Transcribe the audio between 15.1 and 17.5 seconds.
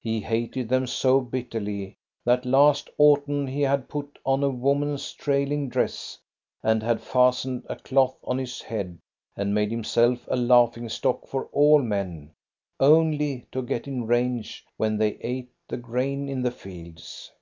ate the grain in the fields.